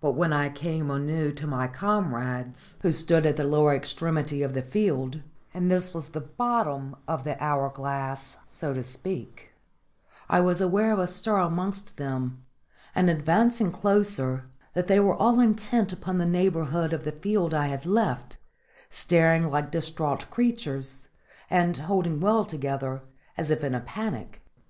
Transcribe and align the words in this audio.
But 0.00 0.12
when 0.12 0.32
I 0.32 0.48
was 0.48 0.58
come 0.58 0.90
anew 0.90 1.32
to 1.34 1.46
my 1.46 1.68
comrades, 1.68 2.78
who 2.80 2.90
stood 2.90 3.26
at 3.26 3.36
the 3.36 3.44
lower 3.44 3.74
extremity 3.74 4.42
of 4.42 4.54
the 4.54 4.62
field 4.62 5.20
and 5.52 5.70
this 5.70 5.92
was 5.92 6.08
the 6.08 6.22
bottom 6.22 6.96
of 7.06 7.24
the 7.24 7.36
hour 7.44 7.68
glass, 7.68 8.38
so 8.48 8.72
to 8.72 8.82
speak 8.82 9.50
I 10.30 10.40
was 10.40 10.62
aware 10.62 10.92
of 10.92 10.98
a 10.98 11.06
stir 11.06 11.36
amongst 11.36 11.98
them, 11.98 12.42
and, 12.94 13.10
advancing 13.10 13.70
closer, 13.70 14.46
that 14.72 14.86
they 14.86 14.98
were 14.98 15.14
all 15.14 15.40
intent 15.40 15.92
upon 15.92 16.16
the 16.16 16.24
neighbourhood 16.24 16.94
of 16.94 17.04
the 17.04 17.12
field 17.12 17.52
I 17.52 17.66
had 17.66 17.84
left, 17.84 18.38
staring 18.88 19.50
like 19.50 19.70
distraught 19.72 20.30
creatures, 20.30 21.08
and 21.50 21.76
holding 21.76 22.18
well 22.18 22.46
together, 22.46 23.02
as 23.36 23.50
if 23.50 23.62
in 23.62 23.74
a 23.74 23.80
panic. 23.80 24.40